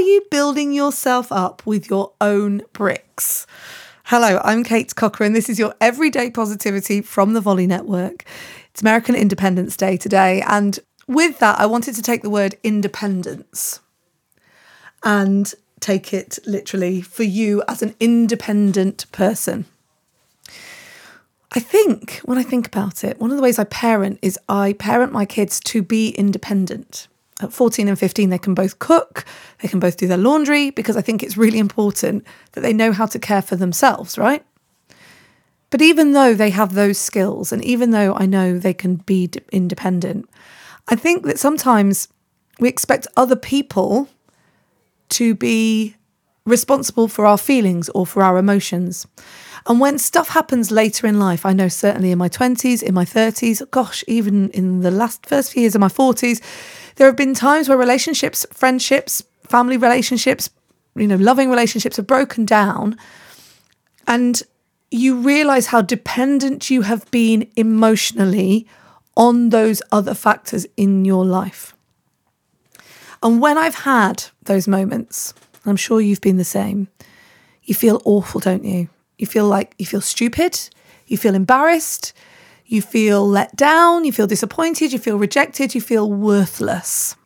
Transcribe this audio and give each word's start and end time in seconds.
Are 0.00 0.12
you 0.12 0.22
building 0.30 0.72
yourself 0.72 1.30
up 1.30 1.66
with 1.66 1.90
your 1.90 2.14
own 2.22 2.62
bricks? 2.72 3.46
Hello, 4.04 4.40
I'm 4.42 4.64
Kate 4.64 4.94
Cocker, 4.94 5.24
and 5.24 5.36
this 5.36 5.50
is 5.50 5.58
your 5.58 5.74
everyday 5.78 6.30
positivity 6.30 7.02
from 7.02 7.34
the 7.34 7.40
Volley 7.42 7.66
Network. 7.66 8.24
It's 8.70 8.80
American 8.80 9.14
Independence 9.14 9.76
Day 9.76 9.98
today, 9.98 10.40
and 10.46 10.78
with 11.06 11.38
that, 11.40 11.60
I 11.60 11.66
wanted 11.66 11.96
to 11.96 12.02
take 12.02 12.22
the 12.22 12.30
word 12.30 12.54
independence 12.64 13.80
and 15.02 15.52
take 15.80 16.14
it 16.14 16.38
literally 16.46 17.02
for 17.02 17.24
you 17.24 17.62
as 17.68 17.82
an 17.82 17.94
independent 18.00 19.04
person. 19.12 19.66
I 21.52 21.60
think 21.60 22.22
when 22.24 22.38
I 22.38 22.42
think 22.42 22.66
about 22.66 23.04
it, 23.04 23.20
one 23.20 23.30
of 23.30 23.36
the 23.36 23.42
ways 23.42 23.58
I 23.58 23.64
parent 23.64 24.18
is 24.22 24.38
I 24.48 24.72
parent 24.72 25.12
my 25.12 25.26
kids 25.26 25.60
to 25.60 25.82
be 25.82 26.08
independent 26.12 27.06
at 27.42 27.52
14 27.52 27.88
and 27.88 27.98
15, 27.98 28.30
they 28.30 28.38
can 28.38 28.54
both 28.54 28.78
cook, 28.78 29.24
they 29.60 29.68
can 29.68 29.80
both 29.80 29.96
do 29.96 30.06
their 30.06 30.16
laundry, 30.16 30.70
because 30.70 30.96
I 30.96 31.02
think 31.02 31.22
it's 31.22 31.36
really 31.36 31.58
important 31.58 32.26
that 32.52 32.60
they 32.60 32.72
know 32.72 32.92
how 32.92 33.06
to 33.06 33.18
care 33.18 33.42
for 33.42 33.56
themselves, 33.56 34.18
right? 34.18 34.44
But 35.70 35.82
even 35.82 36.12
though 36.12 36.34
they 36.34 36.50
have 36.50 36.74
those 36.74 36.98
skills, 36.98 37.52
and 37.52 37.64
even 37.64 37.90
though 37.90 38.14
I 38.14 38.26
know 38.26 38.58
they 38.58 38.74
can 38.74 38.96
be 38.96 39.28
d- 39.28 39.40
independent, 39.52 40.28
I 40.88 40.96
think 40.96 41.24
that 41.26 41.38
sometimes 41.38 42.08
we 42.58 42.68
expect 42.68 43.06
other 43.16 43.36
people 43.36 44.08
to 45.10 45.34
be 45.34 45.96
responsible 46.44 47.06
for 47.06 47.26
our 47.26 47.38
feelings 47.38 47.88
or 47.90 48.06
for 48.06 48.22
our 48.22 48.38
emotions. 48.38 49.06
And 49.66 49.80
when 49.80 49.98
stuff 49.98 50.28
happens 50.28 50.70
later 50.70 51.06
in 51.06 51.18
life, 51.18 51.44
I 51.44 51.52
know 51.52 51.68
certainly 51.68 52.10
in 52.10 52.18
my 52.18 52.28
20s, 52.28 52.82
in 52.82 52.94
my 52.94 53.04
30s, 53.04 53.68
gosh, 53.70 54.02
even 54.06 54.50
in 54.50 54.80
the 54.80 54.90
last 54.90 55.26
first 55.26 55.52
few 55.52 55.62
years 55.62 55.74
of 55.74 55.80
my 55.80 55.88
40s, 55.88 56.40
there 56.96 57.06
have 57.06 57.16
been 57.16 57.34
times 57.34 57.68
where 57.68 57.78
relationships, 57.78 58.46
friendships, 58.52 59.22
family 59.46 59.76
relationships, 59.76 60.50
you 60.96 61.06
know, 61.06 61.16
loving 61.16 61.50
relationships 61.50 61.96
have 61.96 62.06
broken 62.06 62.44
down. 62.44 62.96
And 64.06 64.42
you 64.90 65.16
realize 65.16 65.66
how 65.66 65.82
dependent 65.82 66.70
you 66.70 66.82
have 66.82 67.08
been 67.10 67.48
emotionally 67.56 68.66
on 69.16 69.50
those 69.50 69.82
other 69.92 70.14
factors 70.14 70.66
in 70.76 71.04
your 71.04 71.24
life. 71.24 71.74
And 73.22 73.40
when 73.40 73.58
I've 73.58 73.74
had 73.74 74.24
those 74.44 74.66
moments, 74.66 75.34
I'm 75.66 75.76
sure 75.76 76.00
you've 76.00 76.22
been 76.22 76.38
the 76.38 76.44
same, 76.44 76.88
you 77.62 77.74
feel 77.74 78.00
awful, 78.04 78.40
don't 78.40 78.64
you? 78.64 78.88
You 79.20 79.26
feel 79.26 79.46
like 79.46 79.74
you 79.78 79.84
feel 79.84 80.00
stupid, 80.00 80.58
you 81.06 81.18
feel 81.18 81.34
embarrassed, 81.34 82.14
you 82.64 82.80
feel 82.80 83.28
let 83.28 83.54
down, 83.54 84.06
you 84.06 84.12
feel 84.12 84.26
disappointed, 84.26 84.94
you 84.94 84.98
feel 84.98 85.18
rejected, 85.18 85.74
you 85.74 85.82
feel 85.82 86.10
worthless. 86.10 87.16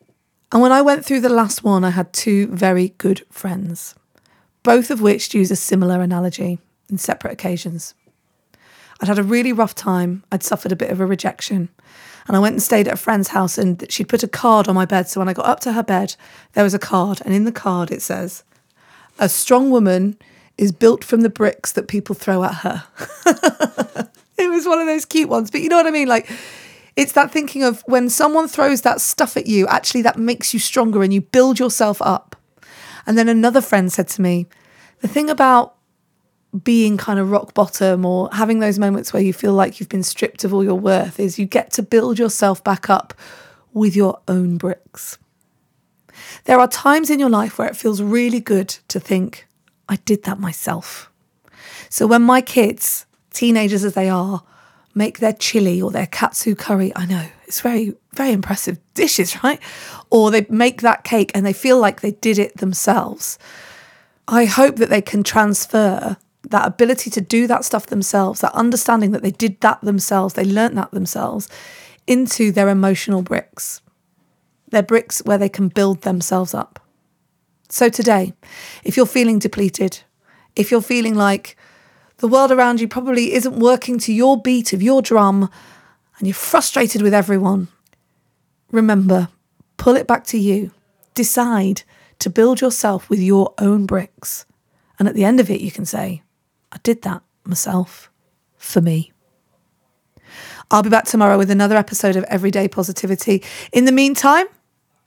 And 0.50 0.61
when 0.61 0.72
I 0.72 0.83
went 0.83 1.05
through 1.05 1.20
the 1.20 1.28
last 1.28 1.62
one, 1.62 1.84
I 1.84 1.91
had 1.91 2.12
two 2.12 2.48
very 2.48 2.89
good 2.98 3.25
friends, 3.31 3.95
both 4.65 4.91
of 4.91 5.03
which 5.03 5.33
use 5.34 5.53
a 5.53 5.56
similar 5.56 6.00
analogy 6.00 6.59
in 6.91 6.98
separate 6.98 7.33
occasions. 7.33 7.95
I'd 9.00 9.06
had 9.06 9.20
a 9.20 9.22
really 9.22 9.53
rough 9.53 9.77
time, 9.77 10.25
I'd 10.33 10.42
suffered 10.42 10.72
a 10.72 10.77
bit 10.77 10.91
of 10.91 10.98
a 10.98 11.06
rejection. 11.06 11.69
And 12.27 12.37
I 12.37 12.41
went 12.41 12.55
and 12.55 12.62
stayed 12.62 12.89
at 12.89 12.95
a 12.95 12.97
friend's 12.97 13.28
house, 13.28 13.56
and 13.56 13.87
she'd 13.89 14.09
put 14.09 14.25
a 14.25 14.28
card 14.28 14.67
on 14.67 14.75
my 14.75 14.84
bed. 14.84 15.09
So 15.09 15.20
when 15.20 15.28
I 15.28 15.33
got 15.33 15.47
up 15.47 15.61
to 15.61 15.75
her 15.75 15.83
bed, 15.84 16.17
there 16.55 16.65
was 16.65 16.75
a 16.75 16.78
card. 16.81 17.22
And 17.25 17.33
in 17.33 17.45
the 17.45 17.53
card, 17.53 17.92
it 17.92 18.03
says, 18.03 18.42
A 19.20 19.28
strong 19.28 19.70
woman 19.70 20.17
is 20.56 20.72
built 20.72 21.02
from 21.05 21.22
the 21.22 21.30
bricks 21.30 21.72
that 21.72 21.88
people 21.88 22.14
throw 22.14 22.44
at 22.44 22.55
her. 22.55 22.84
it 24.38 24.48
was 24.50 24.66
one 24.66 24.80
of 24.80 24.86
those 24.86 25.05
cute 25.05 25.28
ones, 25.28 25.50
but 25.50 25.60
you 25.60 25.69
know 25.69 25.77
what 25.77 25.86
I 25.86 25.91
mean? 25.91 26.08
Like, 26.08 26.30
it's 26.97 27.12
that 27.12 27.33
thinking 27.33 27.64
of 27.64 27.83
when 27.86 28.08
someone 28.08 28.47
throws 28.47 28.82
that 28.82 29.00
stuff 29.00 29.36
at 29.36 29.47
you, 29.47 29.66
actually, 29.66 30.02
that 30.02 30.19
makes 30.19 30.55
you 30.55 30.60
stronger 30.60 31.02
and 31.02 31.12
you 31.12 31.20
build 31.20 31.58
yourself 31.58 32.00
up. 32.02 32.36
And 33.06 33.19
then 33.19 33.28
another 33.28 33.60
friend 33.60 33.92
said 33.92 34.08
to 34.08 34.22
me, 34.22 34.47
the 35.00 35.08
thing 35.08 35.28
about 35.28 35.75
being 36.62 36.97
kind 36.97 37.19
of 37.19 37.32
rock 37.32 37.52
bottom 37.52 38.05
or 38.05 38.28
having 38.32 38.60
those 38.60 38.78
moments 38.78 39.12
where 39.12 39.22
you 39.22 39.32
feel 39.32 39.52
like 39.52 39.80
you've 39.80 39.88
been 39.88 40.05
stripped 40.05 40.44
of 40.44 40.54
all 40.54 40.62
your 40.62 40.78
worth 40.78 41.19
is 41.19 41.38
you 41.38 41.47
get 41.47 41.72
to 41.72 41.82
build 41.82 42.19
yourself 42.19 42.62
back 42.62 42.88
up 42.88 43.12
with 43.72 43.97
your 43.97 44.20
own 44.28 44.56
bricks. 44.56 45.19
There 46.44 46.60
are 46.60 46.69
times 46.69 47.10
in 47.10 47.19
your 47.19 47.28
life 47.28 47.59
where 47.59 47.69
it 47.69 47.76
feels 47.76 48.00
really 48.00 48.38
good 48.38 48.69
to 48.88 49.00
think, 49.00 49.48
I 49.89 49.97
did 49.97 50.25
that 50.25 50.39
myself. 50.39 51.11
So 51.89 52.06
when 52.06 52.22
my 52.22 52.41
kids, 52.41 53.06
teenagers 53.31 53.84
as 53.84 53.95
they 53.95 54.09
are, 54.09 54.43
make 54.95 55.19
their 55.19 55.33
chili 55.33 55.83
or 55.83 55.91
their 55.91 56.06
katsu 56.06 56.55
curry, 56.55 56.93
I 56.95 57.06
know 57.06 57.27
it's 57.47 57.61
very, 57.61 57.94
very 58.15 58.33
impressive 58.33 58.78
dishes, 58.94 59.41
right? 59.44 59.61
Or 60.11 60.31
they 60.31 60.47
make 60.49 60.83
that 60.83 61.05
cake 61.05 61.31
and 61.34 61.44
they 61.44 61.53
feel 61.53 61.78
like 61.78 62.00
they 62.00 62.12
did 62.12 62.39
it 62.39 62.56
themselves. 62.59 63.39
I 64.27 64.47
hope 64.47 64.77
that 64.77 64.91
they 64.91 65.03
can 65.03 65.23
transfer 65.23 66.17
that 66.50 66.67
ability 66.67 67.11
to 67.11 67.21
do 67.21 67.47
that 67.47 67.65
stuff 67.65 67.87
themselves, 67.87 68.41
that 68.41 68.53
understanding 68.55 69.12
that 69.12 69.23
they 69.23 69.31
did 69.31 69.61
that 69.61 69.81
themselves, 69.81 70.34
they 70.34 70.44
learnt 70.44 70.75
that 70.75 70.91
themselves, 70.91 71.49
into 72.06 72.53
their 72.53 72.69
emotional 72.69 73.23
bricks. 73.23 73.81
Their 74.69 74.83
bricks 74.83 75.23
where 75.25 75.39
they 75.39 75.49
can 75.49 75.69
build 75.69 76.03
themselves 76.03 76.55
up. 76.55 76.81
So 77.69 77.88
today, 77.88 78.34
if 78.84 78.97
you're 78.97 79.06
feeling 79.06 79.38
depleted, 79.38 80.00
if 80.54 80.70
you're 80.70 80.82
feeling 80.82 81.14
like 81.14 81.56
the 82.19 82.28
world 82.28 82.52
around 82.52 82.80
you 82.80 82.88
probably 82.88 83.32
isn't 83.32 83.58
working 83.58 83.98
to 84.00 84.12
your 84.12 84.41
beat 84.41 84.72
of 84.72 84.82
your 84.82 85.02
drum 85.02 85.50
and 86.19 86.28
you're 86.28 86.34
frustrated 86.34 87.02
with 87.02 87.14
everyone, 87.14 87.69
remember, 88.70 89.28
pull 89.76 89.97
it 89.97 90.06
back 90.06 90.25
to 90.25 90.38
you. 90.38 90.70
Decide 91.14 91.82
to 92.20 92.30
build 92.30 92.60
yourself 92.60 93.10
with 93.10 93.20
your 93.20 93.54
own 93.58 93.86
bricks. 93.86 94.46
And 94.98 95.08
at 95.08 95.14
the 95.14 95.25
end 95.25 95.41
of 95.41 95.50
it, 95.50 95.60
you 95.60 95.70
can 95.70 95.84
say, 95.84 96.22
I 96.70 96.78
did 96.82 97.02
that 97.02 97.22
myself 97.44 98.10
for 98.56 98.81
me. 98.81 99.12
I'll 100.70 100.82
be 100.82 100.88
back 100.88 101.04
tomorrow 101.04 101.36
with 101.36 101.50
another 101.50 101.76
episode 101.76 102.16
of 102.16 102.25
Everyday 102.25 102.69
Positivity. 102.69 103.42
In 103.72 103.84
the 103.84 103.92
meantime, 103.92 104.46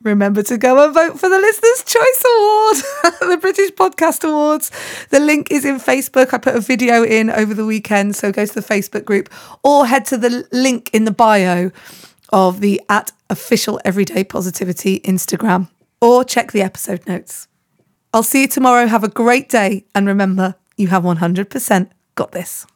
remember 0.03 0.43
to 0.43 0.57
go 0.57 0.83
and 0.83 0.93
vote 0.93 1.19
for 1.19 1.29
the 1.29 1.37
Listener's 1.37 1.83
Choice 1.83 2.23
Award, 2.25 2.77
the 3.31 3.37
British 3.39 3.71
Podcast 3.71 4.27
Awards. 4.27 4.71
The 5.09 5.19
link 5.19 5.51
is 5.51 5.65
in 5.65 5.77
Facebook. 5.77 6.33
I 6.33 6.37
put 6.37 6.55
a 6.55 6.61
video 6.61 7.03
in 7.03 7.29
over 7.29 7.53
the 7.53 7.65
weekend, 7.65 8.15
so 8.15 8.31
go 8.31 8.45
to 8.45 8.53
the 8.53 8.61
Facebook 8.61 9.05
group 9.05 9.29
or 9.63 9.87
head 9.87 10.05
to 10.05 10.17
the 10.17 10.47
link 10.51 10.89
in 10.93 11.05
the 11.05 11.11
bio 11.11 11.71
of 12.29 12.59
the 12.61 12.81
at 12.89 13.11
official 13.29 13.79
Everyday 13.83 14.23
Positivity 14.23 14.99
Instagram 15.01 15.69
or 15.99 16.23
check 16.23 16.51
the 16.51 16.61
episode 16.61 17.07
notes. 17.07 17.47
I'll 18.13 18.23
see 18.23 18.41
you 18.41 18.47
tomorrow. 18.47 18.87
Have 18.87 19.03
a 19.03 19.09
great 19.09 19.49
day 19.49 19.85
and 19.95 20.07
remember, 20.07 20.55
you 20.77 20.87
have 20.89 21.03
100% 21.03 21.89
got 22.15 22.31
this. 22.31 22.67